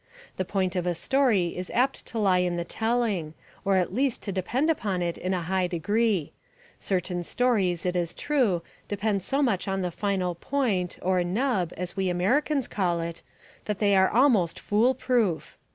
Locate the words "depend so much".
8.87-9.67